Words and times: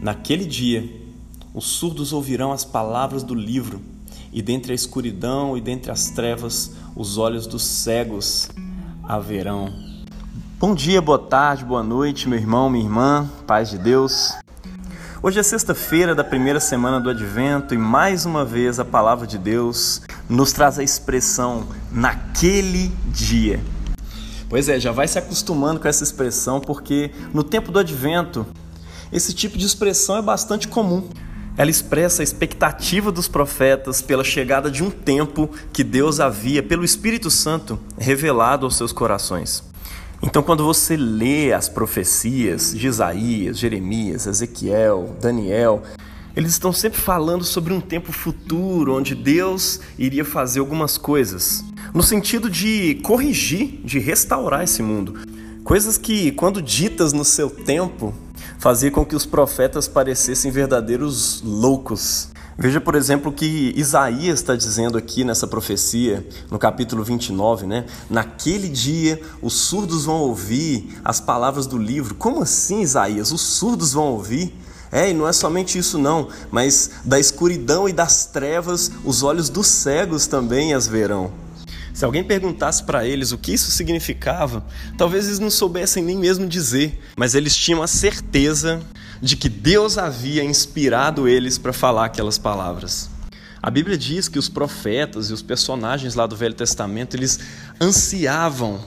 Naquele 0.00 0.46
dia, 0.46 0.88
os 1.52 1.66
surdos 1.66 2.10
ouvirão 2.14 2.52
as 2.52 2.64
palavras 2.64 3.22
do 3.22 3.34
livro, 3.34 3.82
e 4.32 4.40
dentre 4.40 4.72
a 4.72 4.74
escuridão 4.74 5.58
e 5.58 5.60
dentre 5.60 5.90
as 5.90 6.08
trevas, 6.08 6.72
os 6.96 7.18
olhos 7.18 7.46
dos 7.46 7.62
cegos 7.62 8.48
haverão. 9.06 9.70
Bom 10.58 10.74
dia, 10.74 11.02
boa 11.02 11.18
tarde, 11.18 11.66
boa 11.66 11.82
noite, 11.82 12.30
meu 12.30 12.38
irmão, 12.38 12.70
minha 12.70 12.82
irmã, 12.82 13.30
paz 13.46 13.68
de 13.68 13.76
Deus. 13.76 14.32
Hoje 15.22 15.38
é 15.38 15.42
sexta-feira 15.42 16.14
da 16.14 16.24
primeira 16.24 16.60
semana 16.60 16.98
do 16.98 17.10
Advento 17.10 17.74
e 17.74 17.78
mais 17.78 18.24
uma 18.24 18.42
vez 18.42 18.80
a 18.80 18.86
palavra 18.86 19.26
de 19.26 19.36
Deus 19.36 20.00
nos 20.30 20.50
traz 20.50 20.78
a 20.78 20.82
expressão 20.82 21.66
naquele 21.92 22.88
dia. 23.12 23.60
Pois 24.48 24.66
é, 24.66 24.80
já 24.80 24.92
vai 24.92 25.06
se 25.06 25.18
acostumando 25.18 25.78
com 25.78 25.86
essa 25.86 26.02
expressão 26.02 26.58
porque 26.58 27.10
no 27.34 27.44
tempo 27.44 27.70
do 27.70 27.78
Advento 27.78 28.46
esse 29.12 29.32
tipo 29.34 29.58
de 29.58 29.66
expressão 29.66 30.16
é 30.16 30.22
bastante 30.22 30.68
comum. 30.68 31.08
Ela 31.56 31.70
expressa 31.70 32.22
a 32.22 32.24
expectativa 32.24 33.10
dos 33.10 33.28
profetas 33.28 34.00
pela 34.00 34.24
chegada 34.24 34.70
de 34.70 34.82
um 34.82 34.90
tempo 34.90 35.50
que 35.72 35.82
Deus 35.82 36.20
havia, 36.20 36.62
pelo 36.62 36.84
Espírito 36.84 37.30
Santo, 37.30 37.78
revelado 37.98 38.64
aos 38.64 38.76
seus 38.76 38.92
corações. 38.92 39.62
Então, 40.22 40.42
quando 40.42 40.64
você 40.64 40.96
lê 40.96 41.52
as 41.52 41.68
profecias 41.68 42.72
de 42.74 42.86
Isaías, 42.86 43.58
Jeremias, 43.58 44.26
Ezequiel, 44.26 45.16
Daniel, 45.20 45.82
eles 46.36 46.52
estão 46.52 46.72
sempre 46.72 47.00
falando 47.00 47.42
sobre 47.42 47.72
um 47.72 47.80
tempo 47.80 48.12
futuro 48.12 48.94
onde 48.94 49.14
Deus 49.14 49.80
iria 49.98 50.24
fazer 50.24 50.60
algumas 50.60 50.96
coisas, 50.96 51.64
no 51.92 52.02
sentido 52.02 52.48
de 52.48 52.96
corrigir, 53.02 53.80
de 53.84 53.98
restaurar 53.98 54.62
esse 54.62 54.82
mundo. 54.82 55.18
Coisas 55.64 55.98
que, 55.98 56.30
quando 56.32 56.62
ditas 56.62 57.12
no 57.12 57.24
seu 57.24 57.50
tempo, 57.50 58.14
fazia 58.60 58.90
com 58.90 59.06
que 59.06 59.16
os 59.16 59.24
profetas 59.24 59.88
parecessem 59.88 60.50
verdadeiros 60.50 61.42
loucos. 61.42 62.28
Veja, 62.58 62.78
por 62.78 62.94
exemplo, 62.94 63.30
o 63.30 63.34
que 63.34 63.72
Isaías 63.74 64.40
está 64.40 64.54
dizendo 64.54 64.98
aqui 64.98 65.24
nessa 65.24 65.46
profecia, 65.46 66.28
no 66.50 66.58
capítulo 66.58 67.02
29, 67.02 67.66
né? 67.66 67.86
Naquele 68.10 68.68
dia 68.68 69.18
os 69.40 69.54
surdos 69.54 70.04
vão 70.04 70.20
ouvir 70.20 71.00
as 71.02 71.18
palavras 71.20 71.66
do 71.66 71.78
livro. 71.78 72.14
Como 72.14 72.42
assim, 72.42 72.82
Isaías? 72.82 73.32
Os 73.32 73.40
surdos 73.40 73.94
vão 73.94 74.12
ouvir? 74.12 74.54
É, 74.92 75.08
e 75.08 75.14
não 75.14 75.26
é 75.26 75.32
somente 75.32 75.78
isso 75.78 75.96
não, 75.96 76.28
mas 76.50 76.90
da 77.02 77.18
escuridão 77.18 77.88
e 77.88 77.92
das 77.94 78.26
trevas 78.26 78.90
os 79.04 79.22
olhos 79.22 79.48
dos 79.48 79.68
cegos 79.68 80.26
também 80.26 80.74
as 80.74 80.86
verão. 80.86 81.30
Se 82.00 82.04
alguém 82.06 82.24
perguntasse 82.24 82.82
para 82.82 83.06
eles 83.06 83.30
o 83.30 83.36
que 83.36 83.52
isso 83.52 83.70
significava, 83.70 84.64
talvez 84.96 85.26
eles 85.26 85.38
não 85.38 85.50
soubessem 85.50 86.02
nem 86.02 86.16
mesmo 86.16 86.48
dizer, 86.48 86.98
mas 87.14 87.34
eles 87.34 87.54
tinham 87.54 87.82
a 87.82 87.86
certeza 87.86 88.80
de 89.20 89.36
que 89.36 89.50
Deus 89.50 89.98
havia 89.98 90.42
inspirado 90.42 91.28
eles 91.28 91.58
para 91.58 91.74
falar 91.74 92.06
aquelas 92.06 92.38
palavras. 92.38 93.10
A 93.62 93.70
Bíblia 93.70 93.98
diz 93.98 94.28
que 94.28 94.38
os 94.38 94.48
profetas 94.48 95.28
e 95.28 95.34
os 95.34 95.42
personagens 95.42 96.14
lá 96.14 96.26
do 96.26 96.34
Velho 96.34 96.54
Testamento, 96.54 97.18
eles 97.18 97.38
ansiavam 97.78 98.80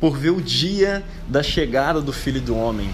por 0.00 0.18
ver 0.18 0.30
o 0.30 0.42
dia 0.42 1.04
da 1.28 1.44
chegada 1.44 2.00
do 2.00 2.12
Filho 2.12 2.40
do 2.40 2.56
Homem. 2.56 2.92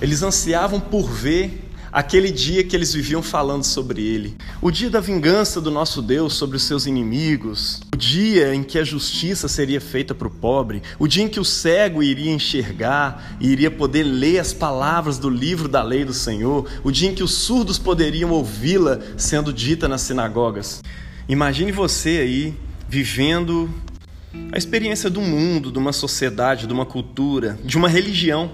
Eles 0.00 0.22
ansiavam 0.22 0.80
por 0.80 1.10
ver 1.10 1.67
aquele 1.92 2.30
dia 2.30 2.64
que 2.64 2.76
eles 2.76 2.92
viviam 2.92 3.22
falando 3.22 3.64
sobre 3.64 4.02
ele, 4.02 4.36
o 4.60 4.70
dia 4.70 4.90
da 4.90 5.00
vingança 5.00 5.60
do 5.60 5.70
nosso 5.70 6.02
Deus 6.02 6.34
sobre 6.34 6.56
os 6.56 6.62
seus 6.62 6.86
inimigos, 6.86 7.80
o 7.94 7.96
dia 7.96 8.54
em 8.54 8.62
que 8.62 8.78
a 8.78 8.84
justiça 8.84 9.48
seria 9.48 9.80
feita 9.80 10.14
para 10.14 10.28
o 10.28 10.30
pobre, 10.30 10.82
o 10.98 11.06
dia 11.06 11.24
em 11.24 11.28
que 11.28 11.40
o 11.40 11.44
cego 11.44 12.02
iria 12.02 12.32
enxergar 12.32 13.36
e 13.40 13.48
iria 13.48 13.70
poder 13.70 14.02
ler 14.02 14.38
as 14.38 14.52
palavras 14.52 15.18
do 15.18 15.30
livro 15.30 15.68
da 15.68 15.82
lei 15.82 16.04
do 16.04 16.14
Senhor, 16.14 16.68
o 16.84 16.90
dia 16.90 17.08
em 17.08 17.14
que 17.14 17.22
os 17.22 17.32
surdos 17.32 17.78
poderiam 17.78 18.30
ouvi-la 18.30 19.00
sendo 19.16 19.52
dita 19.52 19.88
nas 19.88 20.02
sinagogas. 20.02 20.82
Imagine 21.28 21.72
você 21.72 22.18
aí 22.18 22.54
vivendo 22.88 23.70
a 24.52 24.58
experiência 24.58 25.10
do 25.10 25.20
mundo, 25.20 25.70
de 25.70 25.78
uma 25.78 25.92
sociedade, 25.92 26.66
de 26.66 26.72
uma 26.72 26.86
cultura, 26.86 27.58
de 27.64 27.76
uma 27.76 27.88
religião 27.88 28.50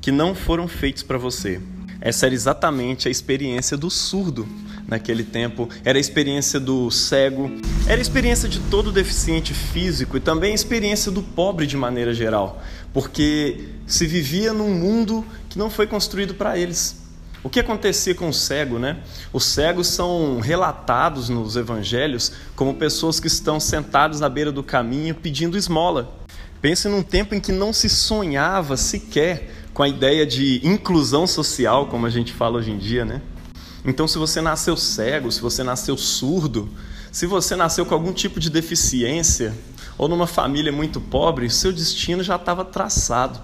que 0.00 0.10
não 0.10 0.34
foram 0.34 0.66
feitos 0.66 1.02
para 1.02 1.18
você. 1.18 1.60
Essa 2.00 2.26
era 2.26 2.34
exatamente 2.34 3.08
a 3.08 3.10
experiência 3.10 3.76
do 3.76 3.90
surdo 3.90 4.46
naquele 4.86 5.24
tempo, 5.24 5.68
era 5.84 5.98
a 5.98 6.00
experiência 6.00 6.60
do 6.60 6.90
cego, 6.90 7.50
era 7.86 7.98
a 7.98 8.02
experiência 8.02 8.48
de 8.48 8.60
todo 8.60 8.92
deficiente 8.92 9.52
físico 9.52 10.16
e 10.16 10.20
também 10.20 10.52
a 10.52 10.54
experiência 10.54 11.10
do 11.10 11.22
pobre 11.22 11.66
de 11.66 11.76
maneira 11.76 12.14
geral, 12.14 12.62
porque 12.92 13.68
se 13.86 14.06
vivia 14.06 14.52
num 14.52 14.70
mundo 14.70 15.24
que 15.48 15.58
não 15.58 15.68
foi 15.68 15.86
construído 15.86 16.34
para 16.34 16.56
eles. 16.56 17.04
O 17.42 17.48
que 17.48 17.60
acontecia 17.60 18.14
com 18.14 18.28
o 18.28 18.34
cego, 18.34 18.78
né? 18.78 18.98
Os 19.32 19.44
cegos 19.44 19.86
são 19.86 20.40
relatados 20.40 21.28
nos 21.28 21.54
evangelhos 21.54 22.32
como 22.56 22.74
pessoas 22.74 23.20
que 23.20 23.28
estão 23.28 23.60
sentados 23.60 24.18
na 24.18 24.28
beira 24.28 24.50
do 24.50 24.64
caminho 24.64 25.14
pedindo 25.14 25.56
esmola. 25.56 26.12
Pense 26.60 26.88
num 26.88 27.02
tempo 27.02 27.34
em 27.34 27.40
que 27.40 27.52
não 27.52 27.72
se 27.72 27.88
sonhava 27.88 28.76
sequer 28.76 29.48
com 29.76 29.82
a 29.82 29.88
ideia 29.90 30.24
de 30.24 30.58
inclusão 30.66 31.26
social, 31.26 31.88
como 31.88 32.06
a 32.06 32.08
gente 32.10 32.32
fala 32.32 32.56
hoje 32.56 32.70
em 32.70 32.78
dia, 32.78 33.04
né? 33.04 33.20
Então, 33.84 34.08
se 34.08 34.16
você 34.16 34.40
nasceu 34.40 34.74
cego, 34.74 35.30
se 35.30 35.38
você 35.38 35.62
nasceu 35.62 35.98
surdo, 35.98 36.66
se 37.12 37.26
você 37.26 37.54
nasceu 37.54 37.84
com 37.84 37.92
algum 37.92 38.10
tipo 38.10 38.40
de 38.40 38.48
deficiência 38.48 39.52
ou 39.98 40.08
numa 40.08 40.26
família 40.26 40.72
muito 40.72 40.98
pobre, 40.98 41.50
seu 41.50 41.74
destino 41.74 42.22
já 42.22 42.36
estava 42.36 42.64
traçado. 42.64 43.38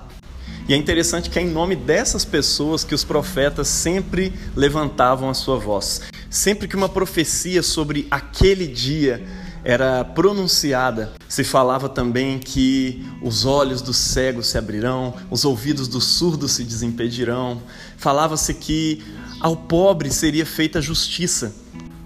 E 0.66 0.72
é 0.72 0.76
interessante 0.76 1.28
que 1.28 1.38
é 1.38 1.43
em 1.43 1.50
nome 1.50 1.76
dessas 1.76 2.25
pessoas 2.25 2.82
que 2.82 2.94
os 2.94 3.04
profetas 3.04 3.69
sempre 3.69 4.32
levantavam 4.56 5.28
a 5.28 5.34
sua 5.34 5.59
voz. 5.59 6.00
Sempre 6.31 6.66
que 6.66 6.75
uma 6.75 6.88
profecia 6.88 7.62
sobre 7.62 8.06
aquele 8.10 8.66
dia 8.66 9.22
era 9.64 10.04
pronunciada, 10.04 11.12
se 11.28 11.44
falava 11.44 11.88
também 11.88 12.38
que 12.38 13.06
os 13.22 13.44
olhos 13.44 13.80
dos 13.80 13.96
cegos 13.96 14.48
se 14.48 14.58
abrirão, 14.58 15.14
os 15.30 15.44
ouvidos 15.44 15.86
dos 15.86 16.04
surdos 16.04 16.52
se 16.52 16.64
desimpedirão. 16.64 17.62
Falava-se 17.96 18.54
que 18.54 19.02
ao 19.40 19.56
pobre 19.56 20.10
seria 20.10 20.44
feita 20.44 20.82
justiça, 20.82 21.54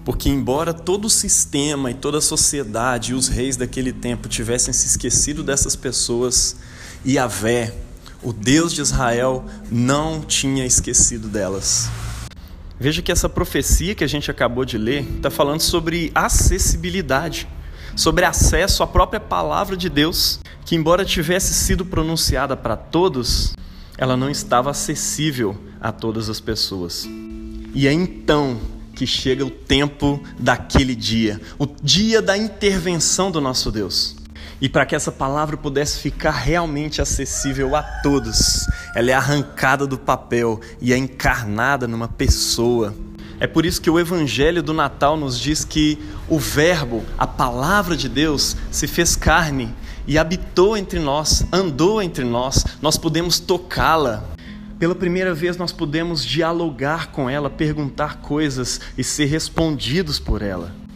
porque 0.05 0.29
embora 0.29 0.73
todo 0.73 1.05
o 1.05 1.09
sistema 1.09 1.91
e 1.91 1.95
toda 1.95 2.19
a 2.19 2.21
sociedade 2.21 3.11
e 3.11 3.15
os 3.15 3.27
reis 3.27 3.57
daquele 3.57 3.91
tempo 3.91 4.29
tivessem 4.29 4.73
se 4.73 4.87
esquecido 4.87 5.43
dessas 5.43 5.75
pessoas, 5.75 6.55
Yahvé, 7.05 7.73
o 8.21 8.31
Deus 8.31 8.71
de 8.73 8.81
Israel, 8.81 9.45
não 9.71 10.21
tinha 10.21 10.65
esquecido 10.65 11.27
delas. 11.27 11.89
Veja 12.79 13.01
que 13.01 13.11
essa 13.11 13.27
profecia 13.27 13.95
que 13.95 14.03
a 14.03 14.07
gente 14.07 14.29
acabou 14.29 14.63
de 14.63 14.77
ler 14.77 15.03
está 15.15 15.31
falando 15.31 15.61
sobre 15.61 16.11
acessibilidade, 16.13 17.47
sobre 17.95 18.23
acesso 18.23 18.83
à 18.83 18.87
própria 18.87 19.19
palavra 19.19 19.75
de 19.75 19.89
Deus, 19.89 20.39
que, 20.63 20.75
embora 20.75 21.03
tivesse 21.03 21.55
sido 21.55 21.83
pronunciada 21.83 22.55
para 22.55 22.75
todos, 22.77 23.55
ela 23.97 24.15
não 24.15 24.29
estava 24.29 24.69
acessível 24.69 25.57
a 25.81 25.91
todas 25.91 26.29
as 26.29 26.39
pessoas. 26.39 27.09
E 27.73 27.87
é 27.87 27.93
então 27.93 28.59
que 28.93 29.07
chega 29.07 29.45
o 29.45 29.49
tempo 29.49 30.21
daquele 30.37 30.95
dia, 30.95 31.41
o 31.57 31.65
dia 31.65 32.21
da 32.21 32.37
intervenção 32.37 33.31
do 33.31 33.41
nosso 33.41 33.71
Deus. 33.71 34.16
E 34.59 34.67
para 34.67 34.85
que 34.85 34.95
essa 34.95 35.11
palavra 35.11 35.55
pudesse 35.55 35.99
ficar 35.99 36.31
realmente 36.31 36.99
acessível 36.99 37.75
a 37.75 37.83
todos, 37.83 38.65
ela 38.95 39.11
é 39.11 39.13
arrancada 39.13 39.85
do 39.85 39.99
papel 39.99 40.59
e 40.81 40.91
é 40.91 40.97
encarnada 40.97 41.87
numa 41.87 42.07
pessoa. 42.07 42.95
É 43.39 43.45
por 43.45 43.67
isso 43.67 43.79
que 43.79 43.89
o 43.89 43.99
Evangelho 43.99 44.63
do 44.63 44.73
Natal 44.73 45.15
nos 45.15 45.39
diz 45.39 45.63
que 45.63 45.99
o 46.27 46.39
Verbo, 46.39 47.03
a 47.19 47.27
palavra 47.27 47.95
de 47.95 48.09
Deus, 48.09 48.57
se 48.71 48.87
fez 48.87 49.15
carne 49.15 49.75
e 50.07 50.17
habitou 50.17 50.75
entre 50.75 50.97
nós, 50.97 51.45
andou 51.53 52.01
entre 52.01 52.23
nós, 52.23 52.65
nós 52.81 52.97
podemos 52.97 53.39
tocá-la. 53.39 54.23
Pela 54.79 54.95
primeira 54.95 55.35
vez 55.35 55.55
nós 55.55 55.71
podemos 55.71 56.25
dialogar 56.25 57.11
com 57.11 57.29
ela, 57.29 57.47
perguntar 57.47 58.21
coisas 58.21 58.81
e 58.97 59.03
ser 59.03 59.25
respondidos 59.25 60.17
por 60.17 60.41
ela. 60.41 60.86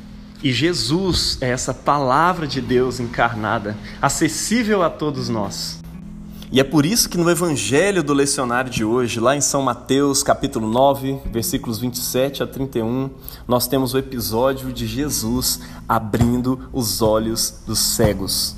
E 0.43 0.51
Jesus 0.51 1.37
é 1.39 1.49
essa 1.49 1.71
palavra 1.71 2.47
de 2.47 2.59
Deus 2.59 2.99
encarnada, 2.99 3.77
acessível 4.01 4.81
a 4.81 4.89
todos 4.89 5.29
nós. 5.29 5.79
E 6.51 6.59
é 6.59 6.63
por 6.63 6.83
isso 6.83 7.07
que 7.07 7.17
no 7.17 7.29
evangelho 7.29 8.03
do 8.03 8.11
lecionário 8.11 8.69
de 8.69 8.83
hoje, 8.83 9.19
lá 9.19 9.35
em 9.35 9.41
São 9.41 9.61
Mateus, 9.61 10.23
capítulo 10.23 10.67
9, 10.67 11.21
versículos 11.31 11.77
27 11.77 12.41
a 12.41 12.47
31, 12.47 13.11
nós 13.47 13.67
temos 13.67 13.93
o 13.93 13.99
episódio 13.99 14.73
de 14.73 14.87
Jesus 14.87 15.61
abrindo 15.87 16.67
os 16.73 17.03
olhos 17.03 17.61
dos 17.65 17.77
cegos. 17.77 18.55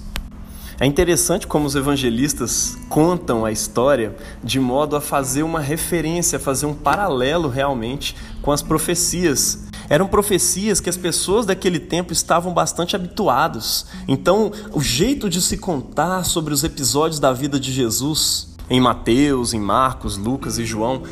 É 0.79 0.85
interessante 0.85 1.45
como 1.45 1.67
os 1.67 1.75
evangelistas 1.75 2.77
contam 2.89 3.45
a 3.45 3.51
história 3.51 4.15
de 4.43 4.59
modo 4.59 4.95
a 4.95 5.01
fazer 5.01 5.43
uma 5.43 5.59
referência, 5.59 6.39
fazer 6.39 6.65
um 6.65 6.73
paralelo 6.73 7.47
realmente 7.47 8.15
com 8.41 8.51
as 8.51 8.61
profecias 8.61 9.62
eram 9.89 10.07
profecias 10.07 10.79
que 10.79 10.89
as 10.89 10.97
pessoas 10.97 11.45
daquele 11.45 11.79
tempo 11.79 12.13
estavam 12.13 12.53
bastante 12.53 12.95
habituados. 12.95 13.85
Então, 14.07 14.51
o 14.71 14.81
jeito 14.81 15.29
de 15.29 15.41
se 15.41 15.57
contar 15.57 16.23
sobre 16.23 16.53
os 16.53 16.63
episódios 16.63 17.19
da 17.19 17.33
vida 17.33 17.59
de 17.59 17.71
Jesus 17.71 18.53
Em 18.69 18.79
Mateus, 18.79 19.53
em 19.53 19.59
Marcos, 19.59 20.17
Lucas 20.17 20.57
e 20.57 20.65
João, 20.65 21.03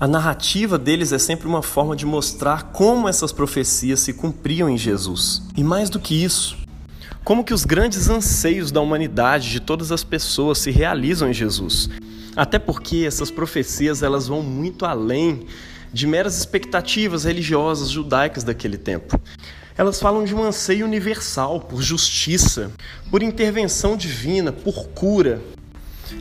a 0.00 0.06
narrativa 0.06 0.78
deles 0.78 1.12
é 1.12 1.18
sempre 1.18 1.48
uma 1.48 1.62
forma 1.62 1.96
de 1.96 2.06
mostrar 2.06 2.64
como 2.72 3.08
essas 3.08 3.32
profecias 3.32 4.00
se 4.00 4.12
cumpriam 4.12 4.68
em 4.68 4.78
Jesus. 4.78 5.42
E 5.56 5.64
mais 5.64 5.90
do 5.90 5.98
que 5.98 6.22
isso, 6.22 6.56
como 7.24 7.44
que 7.44 7.52
os 7.52 7.64
grandes 7.64 8.08
anseios 8.08 8.70
da 8.70 8.80
humanidade, 8.80 9.50
de 9.50 9.60
todas 9.60 9.90
as 9.90 10.04
pessoas, 10.04 10.58
se 10.58 10.70
realizam 10.70 11.28
em 11.28 11.34
Jesus. 11.34 11.90
Até 12.36 12.58
porque 12.58 13.04
essas 13.06 13.30
profecias 13.30 14.02
elas 14.02 14.28
vão 14.28 14.40
muito 14.40 14.86
além 14.86 15.44
de 15.92 16.06
meras 16.06 16.36
expectativas 16.36 17.24
religiosas 17.24 17.90
judaicas 17.90 18.44
daquele 18.44 18.76
tempo. 18.76 19.20
Elas 19.76 20.00
falam 20.00 20.24
de 20.24 20.34
um 20.34 20.42
anseio 20.42 20.84
universal 20.84 21.60
por 21.60 21.80
justiça, 21.80 22.70
por 23.10 23.22
intervenção 23.22 23.96
divina, 23.96 24.50
por 24.52 24.88
cura. 24.88 25.40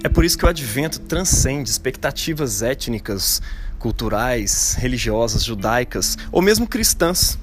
É 0.03 0.09
por 0.09 0.23
isso 0.23 0.37
que 0.37 0.45
o 0.45 0.49
advento 0.49 0.99
transcende 0.99 1.69
expectativas 1.69 2.61
étnicas, 2.61 3.41
culturais, 3.79 4.75
religiosas, 4.77 5.43
judaicas 5.43 6.17
ou 6.31 6.41
mesmo 6.41 6.67
cristãs. 6.67 7.37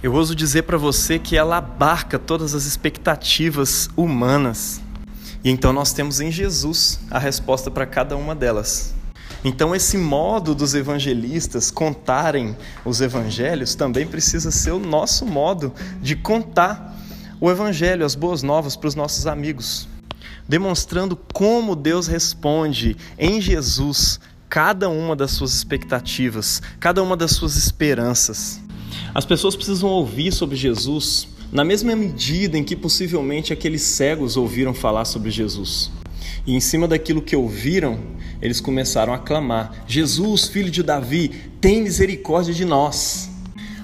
Eu 0.00 0.12
ouso 0.14 0.34
dizer 0.34 0.62
para 0.62 0.76
você 0.76 1.18
que 1.18 1.36
ela 1.36 1.56
abarca 1.56 2.20
todas 2.20 2.54
as 2.54 2.64
expectativas 2.64 3.90
humanas. 3.96 4.80
E 5.42 5.50
então 5.50 5.72
nós 5.72 5.92
temos 5.92 6.20
em 6.20 6.30
Jesus 6.30 7.00
a 7.10 7.18
resposta 7.18 7.68
para 7.68 7.84
cada 7.84 8.16
uma 8.16 8.34
delas. 8.34 8.94
Então, 9.44 9.74
esse 9.74 9.96
modo 9.96 10.54
dos 10.54 10.74
evangelistas 10.74 11.70
contarem 11.70 12.56
os 12.84 13.00
evangelhos 13.00 13.74
também 13.74 14.06
precisa 14.06 14.50
ser 14.50 14.72
o 14.72 14.78
nosso 14.78 15.24
modo 15.24 15.72
de 16.02 16.16
contar 16.16 16.96
o 17.40 17.50
evangelho, 17.50 18.04
as 18.04 18.14
boas 18.14 18.42
novas 18.42 18.76
para 18.76 18.88
os 18.88 18.96
nossos 18.96 19.26
amigos, 19.26 19.88
demonstrando 20.48 21.16
como 21.32 21.76
Deus 21.76 22.08
responde 22.08 22.96
em 23.16 23.40
Jesus 23.40 24.18
cada 24.48 24.88
uma 24.88 25.14
das 25.14 25.32
suas 25.32 25.54
expectativas, 25.54 26.60
cada 26.80 27.02
uma 27.02 27.16
das 27.16 27.32
suas 27.32 27.56
esperanças. 27.56 28.60
As 29.14 29.24
pessoas 29.24 29.54
precisam 29.54 29.88
ouvir 29.88 30.32
sobre 30.32 30.56
Jesus 30.56 31.28
na 31.52 31.64
mesma 31.64 31.94
medida 31.94 32.58
em 32.58 32.64
que 32.64 32.76
possivelmente 32.76 33.52
aqueles 33.52 33.82
cegos 33.82 34.36
ouviram 34.36 34.74
falar 34.74 35.04
sobre 35.04 35.30
Jesus. 35.30 35.90
E 36.46 36.54
em 36.54 36.60
cima 36.60 36.88
daquilo 36.88 37.22
que 37.22 37.36
ouviram, 37.36 37.98
eles 38.40 38.60
começaram 38.60 39.12
a 39.12 39.18
clamar: 39.18 39.84
Jesus, 39.86 40.46
filho 40.46 40.70
de 40.70 40.82
Davi, 40.82 41.52
tem 41.60 41.82
misericórdia 41.82 42.54
de 42.54 42.64
nós. 42.64 43.28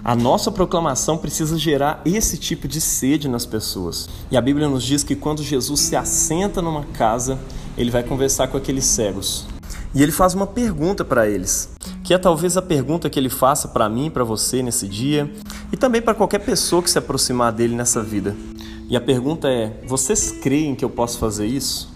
A 0.04 0.14
nossa 0.14 0.52
proclamação 0.52 1.16
precisa 1.16 1.56
gerar 1.56 2.02
esse 2.04 2.36
tipo 2.36 2.68
de 2.68 2.78
sede 2.78 3.26
nas 3.26 3.46
pessoas. 3.46 4.06
E 4.30 4.36
a 4.36 4.40
Bíblia 4.40 4.68
nos 4.68 4.84
diz 4.84 5.02
que 5.02 5.16
quando 5.16 5.42
Jesus 5.42 5.80
se 5.80 5.96
assenta 5.96 6.60
numa 6.60 6.84
casa, 6.84 7.38
ele 7.78 7.90
vai 7.90 8.02
conversar 8.02 8.48
com 8.48 8.58
aqueles 8.58 8.84
cegos. 8.84 9.46
E 9.94 10.02
ele 10.02 10.12
faz 10.12 10.34
uma 10.34 10.46
pergunta 10.46 11.04
para 11.06 11.26
eles, 11.26 11.70
que 12.02 12.12
é 12.12 12.18
talvez 12.18 12.56
a 12.58 12.62
pergunta 12.62 13.08
que 13.08 13.18
ele 13.18 13.30
faça 13.30 13.68
para 13.68 13.88
mim, 13.88 14.10
para 14.10 14.24
você 14.24 14.62
nesse 14.62 14.88
dia, 14.88 15.32
e 15.72 15.76
também 15.76 16.02
para 16.02 16.12
qualquer 16.12 16.40
pessoa 16.40 16.82
que 16.82 16.90
se 16.90 16.98
aproximar 16.98 17.50
dele 17.52 17.74
nessa 17.74 18.02
vida. 18.02 18.36
E 18.90 18.96
a 18.96 19.00
pergunta 19.00 19.48
é: 19.48 19.80
vocês 19.86 20.32
creem 20.32 20.74
que 20.74 20.84
eu 20.84 20.90
posso 20.90 21.18
fazer 21.18 21.46
isso? 21.46 21.93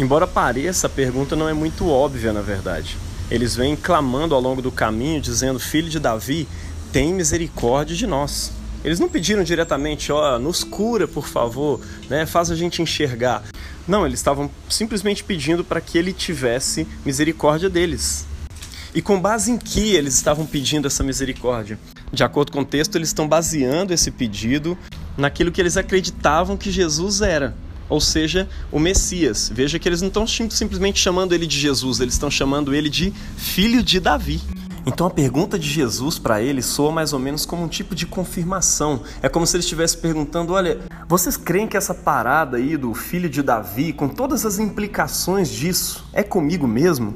Embora 0.00 0.26
pareça, 0.26 0.86
a 0.86 0.90
pergunta 0.90 1.36
não 1.36 1.46
é 1.46 1.52
muito 1.52 1.86
óbvia, 1.86 2.32
na 2.32 2.40
verdade. 2.40 2.96
Eles 3.30 3.54
vêm 3.54 3.76
clamando 3.76 4.34
ao 4.34 4.40
longo 4.40 4.62
do 4.62 4.72
caminho, 4.72 5.20
dizendo: 5.20 5.60
Filho 5.60 5.90
de 5.90 6.00
Davi, 6.00 6.48
tem 6.90 7.12
misericórdia 7.12 7.94
de 7.94 8.06
nós. 8.06 8.50
Eles 8.82 8.98
não 8.98 9.10
pediram 9.10 9.44
diretamente, 9.44 10.10
ó, 10.10 10.36
oh, 10.36 10.38
nos 10.38 10.64
cura, 10.64 11.06
por 11.06 11.28
favor, 11.28 11.82
né? 12.08 12.24
Faz 12.24 12.50
a 12.50 12.56
gente 12.56 12.80
enxergar. 12.80 13.42
Não, 13.86 14.06
eles 14.06 14.20
estavam 14.20 14.50
simplesmente 14.70 15.22
pedindo 15.22 15.62
para 15.62 15.82
que 15.82 15.98
ele 15.98 16.14
tivesse 16.14 16.88
misericórdia 17.04 17.68
deles. 17.68 18.24
E 18.94 19.02
com 19.02 19.20
base 19.20 19.50
em 19.50 19.58
que 19.58 19.94
eles 19.94 20.14
estavam 20.14 20.46
pedindo 20.46 20.86
essa 20.86 21.04
misericórdia? 21.04 21.78
De 22.10 22.24
acordo 22.24 22.52
com 22.52 22.62
o 22.62 22.64
texto, 22.64 22.96
eles 22.96 23.10
estão 23.10 23.28
baseando 23.28 23.92
esse 23.92 24.10
pedido 24.10 24.78
naquilo 25.14 25.52
que 25.52 25.60
eles 25.60 25.76
acreditavam 25.76 26.56
que 26.56 26.70
Jesus 26.70 27.20
era, 27.20 27.54
ou 27.90 28.00
seja, 28.00 28.48
o 28.72 28.78
Messias. 28.78 29.50
Veja 29.52 29.78
que 29.78 29.88
eles 29.88 30.00
não 30.00 30.08
estão 30.08 30.26
simplesmente 30.26 30.98
chamando 30.98 31.34
ele 31.34 31.46
de 31.46 31.58
Jesus, 31.58 32.00
eles 32.00 32.14
estão 32.14 32.30
chamando 32.30 32.72
ele 32.72 32.88
de 32.88 33.12
filho 33.36 33.82
de 33.82 34.00
Davi. 34.00 34.40
Então 34.86 35.06
a 35.06 35.10
pergunta 35.10 35.58
de 35.58 35.68
Jesus 35.68 36.18
para 36.18 36.40
eles 36.40 36.64
soa 36.64 36.90
mais 36.90 37.12
ou 37.12 37.18
menos 37.18 37.44
como 37.44 37.62
um 37.62 37.68
tipo 37.68 37.94
de 37.94 38.06
confirmação. 38.06 39.02
É 39.22 39.28
como 39.28 39.46
se 39.46 39.56
ele 39.56 39.62
estivesse 39.62 39.98
perguntando: 39.98 40.54
olha, 40.54 40.78
vocês 41.06 41.36
creem 41.36 41.66
que 41.66 41.76
essa 41.76 41.92
parada 41.92 42.56
aí 42.56 42.76
do 42.76 42.94
filho 42.94 43.28
de 43.28 43.42
Davi, 43.42 43.92
com 43.92 44.08
todas 44.08 44.46
as 44.46 44.58
implicações 44.58 45.50
disso, 45.50 46.04
é 46.12 46.22
comigo 46.22 46.66
mesmo? 46.66 47.14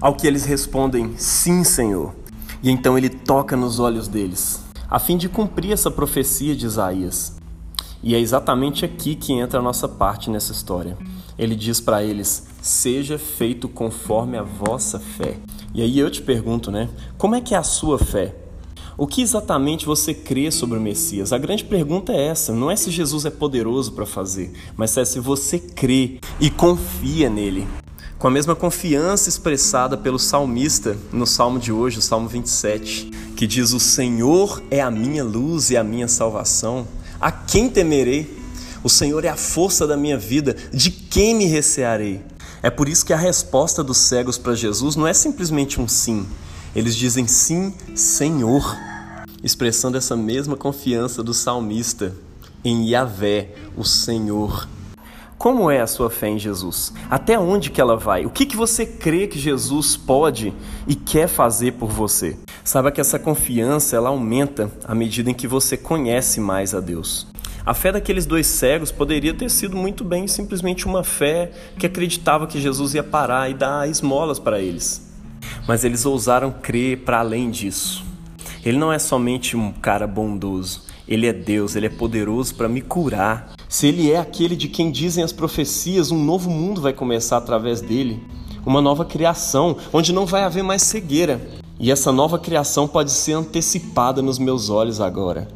Ao 0.00 0.14
que 0.14 0.26
eles 0.26 0.44
respondem: 0.44 1.14
sim, 1.16 1.64
Senhor. 1.64 2.14
E 2.62 2.70
então 2.70 2.96
ele 2.96 3.08
toca 3.08 3.56
nos 3.56 3.80
olhos 3.80 4.06
deles, 4.06 4.60
a 4.88 5.00
fim 5.00 5.16
de 5.16 5.28
cumprir 5.28 5.72
essa 5.72 5.90
profecia 5.90 6.54
de 6.54 6.64
Isaías. 6.64 7.41
E 8.02 8.14
é 8.14 8.18
exatamente 8.18 8.84
aqui 8.84 9.14
que 9.14 9.32
entra 9.32 9.60
a 9.60 9.62
nossa 9.62 9.88
parte 9.88 10.28
nessa 10.28 10.52
história. 10.52 10.96
Ele 11.38 11.54
diz 11.54 11.80
para 11.80 12.02
eles: 12.02 12.46
seja 12.60 13.18
feito 13.18 13.68
conforme 13.68 14.36
a 14.36 14.42
vossa 14.42 14.98
fé. 14.98 15.36
E 15.74 15.80
aí 15.82 15.98
eu 15.98 16.10
te 16.10 16.20
pergunto, 16.20 16.70
né? 16.70 16.88
Como 17.16 17.34
é 17.34 17.40
que 17.40 17.54
é 17.54 17.58
a 17.58 17.62
sua 17.62 17.98
fé? 17.98 18.34
O 18.98 19.06
que 19.06 19.22
exatamente 19.22 19.86
você 19.86 20.12
crê 20.12 20.50
sobre 20.50 20.78
o 20.78 20.80
Messias? 20.80 21.32
A 21.32 21.38
grande 21.38 21.64
pergunta 21.64 22.12
é 22.12 22.26
essa: 22.26 22.52
não 22.52 22.70
é 22.70 22.76
se 22.76 22.90
Jesus 22.90 23.24
é 23.24 23.30
poderoso 23.30 23.92
para 23.92 24.04
fazer, 24.04 24.52
mas 24.76 24.96
é 24.96 25.04
se 25.04 25.18
você 25.18 25.58
crê 25.58 26.18
e 26.40 26.50
confia 26.50 27.30
nele. 27.30 27.66
Com 28.18 28.28
a 28.28 28.30
mesma 28.30 28.54
confiança 28.54 29.28
expressada 29.28 29.96
pelo 29.96 30.18
salmista 30.18 30.96
no 31.12 31.26
salmo 31.26 31.58
de 31.58 31.72
hoje, 31.72 31.98
o 31.98 32.02
salmo 32.02 32.28
27, 32.28 33.06
que 33.36 33.46
diz: 33.46 33.72
O 33.72 33.80
Senhor 33.80 34.62
é 34.70 34.80
a 34.80 34.90
minha 34.90 35.24
luz 35.24 35.70
e 35.70 35.76
a 35.76 35.82
minha 35.82 36.06
salvação, 36.06 36.86
a 37.22 37.30
quem 37.30 37.70
temerei? 37.70 38.36
O 38.82 38.90
Senhor 38.90 39.24
é 39.24 39.28
a 39.28 39.36
força 39.36 39.86
da 39.86 39.96
minha 39.96 40.18
vida, 40.18 40.56
de 40.72 40.90
quem 40.90 41.36
me 41.36 41.46
recearei? 41.46 42.20
É 42.60 42.68
por 42.68 42.88
isso 42.88 43.06
que 43.06 43.12
a 43.12 43.16
resposta 43.16 43.82
dos 43.84 43.96
cegos 43.96 44.36
para 44.36 44.56
Jesus 44.56 44.96
não 44.96 45.06
é 45.06 45.14
simplesmente 45.14 45.80
um 45.80 45.86
sim. 45.86 46.26
Eles 46.74 46.96
dizem 46.96 47.28
sim, 47.28 47.72
Senhor, 47.94 48.76
expressando 49.42 49.96
essa 49.96 50.16
mesma 50.16 50.56
confiança 50.56 51.22
do 51.22 51.32
salmista 51.32 52.12
em 52.64 52.88
Yahvé, 52.90 53.54
o 53.76 53.84
Senhor. 53.84 54.68
Como 55.38 55.70
é 55.70 55.80
a 55.80 55.86
sua 55.86 56.08
fé 56.08 56.28
em 56.28 56.38
Jesus? 56.38 56.92
Até 57.10 57.38
onde 57.38 57.70
que 57.70 57.80
ela 57.80 57.96
vai? 57.96 58.24
O 58.24 58.30
que, 58.30 58.46
que 58.46 58.56
você 58.56 58.86
crê 58.86 59.26
que 59.26 59.38
Jesus 59.38 59.96
pode 59.96 60.52
e 60.86 60.94
quer 60.94 61.28
fazer 61.28 61.72
por 61.72 61.90
você? 61.90 62.36
Saiba 62.64 62.92
que 62.92 63.00
essa 63.00 63.18
confiança 63.18 63.96
ela 63.96 64.08
aumenta 64.08 64.70
à 64.84 64.94
medida 64.94 65.30
em 65.30 65.34
que 65.34 65.48
você 65.48 65.76
conhece 65.76 66.40
mais 66.40 66.74
a 66.74 66.80
Deus. 66.80 67.26
A 67.66 67.74
fé 67.74 67.92
daqueles 67.92 68.26
dois 68.26 68.46
cegos 68.46 68.90
poderia 68.90 69.34
ter 69.34 69.50
sido 69.50 69.76
muito 69.76 70.04
bem 70.04 70.26
simplesmente 70.26 70.86
uma 70.86 71.04
fé 71.04 71.50
que 71.78 71.86
acreditava 71.86 72.46
que 72.46 72.60
Jesus 72.60 72.94
ia 72.94 73.02
parar 73.02 73.50
e 73.50 73.54
dar 73.54 73.88
esmolas 73.88 74.38
para 74.38 74.60
eles. 74.60 75.12
Mas 75.66 75.84
eles 75.84 76.06
ousaram 76.06 76.52
crer 76.52 76.98
para 76.98 77.20
além 77.20 77.50
disso. 77.50 78.04
Ele 78.64 78.78
não 78.78 78.92
é 78.92 78.98
somente 78.98 79.56
um 79.56 79.72
cara 79.72 80.06
bondoso, 80.06 80.82
ele 81.06 81.26
é 81.26 81.32
Deus, 81.32 81.74
ele 81.74 81.86
é 81.86 81.90
poderoso 81.90 82.54
para 82.54 82.68
me 82.68 82.80
curar. 82.80 83.52
Se 83.68 83.88
ele 83.88 84.10
é 84.10 84.18
aquele 84.18 84.54
de 84.54 84.68
quem 84.68 84.90
dizem 84.90 85.22
as 85.22 85.32
profecias, 85.32 86.12
um 86.12 86.24
novo 86.24 86.48
mundo 86.48 86.80
vai 86.80 86.92
começar 86.92 87.36
através 87.36 87.80
dele, 87.80 88.22
uma 88.64 88.80
nova 88.80 89.04
criação, 89.04 89.76
onde 89.92 90.12
não 90.12 90.26
vai 90.26 90.42
haver 90.42 90.62
mais 90.62 90.82
cegueira. 90.82 91.40
E 91.82 91.90
essa 91.90 92.12
nova 92.12 92.38
criação 92.38 92.86
pode 92.86 93.10
ser 93.10 93.32
antecipada 93.32 94.22
nos 94.22 94.38
meus 94.38 94.70
olhos 94.70 95.00
agora. 95.00 95.48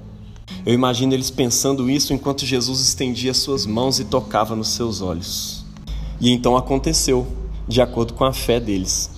Eu 0.66 0.75
imagino 0.75 1.14
eles 1.14 1.30
pensando 1.30 1.88
isso 1.88 2.12
enquanto 2.12 2.45
Jesus 2.45 2.80
estendia 2.80 3.33
suas 3.33 3.64
mãos 3.64 4.00
e 4.00 4.04
tocava 4.04 4.56
nos 4.56 4.71
seus 4.71 5.00
olhos. 5.00 5.64
E 6.21 6.33
então 6.33 6.56
aconteceu, 6.56 7.28
de 7.68 7.80
acordo 7.80 8.12
com 8.12 8.25
a 8.25 8.33
fé 8.33 8.59
deles. 8.59 9.09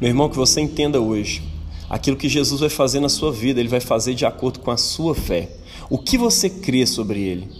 Meu 0.00 0.08
irmão, 0.08 0.30
que 0.30 0.36
você 0.36 0.62
entenda 0.62 0.98
hoje, 0.98 1.42
aquilo 1.90 2.16
que 2.16 2.26
Jesus 2.26 2.58
vai 2.58 2.70
fazer 2.70 3.00
na 3.00 3.10
sua 3.10 3.30
vida, 3.30 3.60
ele 3.60 3.68
vai 3.68 3.80
fazer 3.80 4.14
de 4.14 4.24
acordo 4.24 4.60
com 4.60 4.70
a 4.70 4.78
sua 4.78 5.14
fé. 5.14 5.54
O 5.90 5.98
que 5.98 6.16
você 6.16 6.48
crê 6.48 6.86
sobre 6.86 7.20
ele? 7.20 7.50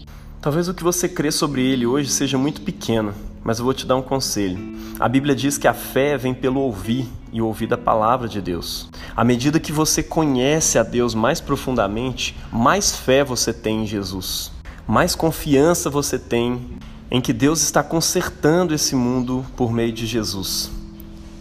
Talvez 0.40 0.68
o 0.68 0.75
que 0.75 0.83
você 0.83 1.06
crê 1.06 1.30
sobre 1.30 1.62
ele 1.62 1.85
hoje 1.85 2.09
seja 2.09 2.38
muito 2.38 2.62
pequeno, 2.62 3.12
mas 3.44 3.59
eu 3.59 3.64
vou 3.66 3.75
te 3.75 3.85
dar 3.85 3.97
um 3.97 4.02
conselho. 4.02 4.59
A 4.99 5.06
Bíblia 5.06 5.37
diz 5.37 5.59
que 5.59 5.68
a 5.68 5.75
fé 5.75 6.16
vem 6.16 6.33
pelo 6.33 6.61
ouvir 6.61 7.06
e 7.35 7.43
ouvir 7.43 7.67
da 7.67 7.76
palavra 7.76 8.29
de 8.29 8.41
Deus. 8.41 8.88
À 9.17 9.25
medida 9.25 9.59
que 9.59 9.73
você 9.73 10.05
conhece 10.05 10.79
a 10.79 10.85
Deus 10.85 11.17
mais 11.17 11.41
profundamente, 11.41 12.37
mais 12.53 12.95
fé 12.95 13.25
você 13.25 13.53
tem 13.53 13.83
em 13.83 13.87
Jesus, 13.87 14.53
mais 14.87 15.17
confiança 15.17 15.91
você 15.91 16.17
tem 16.17 16.79
em 17.11 17.21
que 17.21 17.33
Deus 17.33 17.61
está 17.61 17.83
consertando 17.83 18.73
esse 18.73 18.95
mundo 18.95 19.45
por 19.57 19.73
meio 19.73 19.93
de 19.93 20.07
Jesus. 20.07 20.71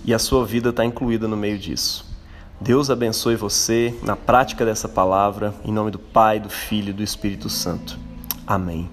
E 0.04 0.14
a 0.14 0.20
sua 0.20 0.44
vida 0.44 0.70
está 0.70 0.84
incluída 0.84 1.28
no 1.28 1.38
meio 1.38 1.60
disso. 1.60 2.12
Deus 2.60 2.90
abençoe 2.90 3.36
você 3.36 3.96
na 4.02 4.16
prática 4.16 4.66
dessa 4.66 4.90
palavra, 4.90 5.54
em 5.64 5.72
nome 5.72 5.92
do 5.92 6.00
Pai, 6.00 6.40
do 6.40 6.50
Filho 6.50 6.90
e 6.90 6.94
do 6.94 7.04
Espírito 7.04 7.50
Santo. 7.50 8.00
Amém. 8.48 8.90